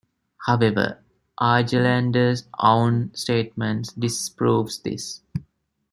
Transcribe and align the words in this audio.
However, 0.47 1.03
Argelander's 1.39 2.45
own 2.57 3.13
statement 3.13 3.93
disproves 3.99 4.79
this. 4.79 5.21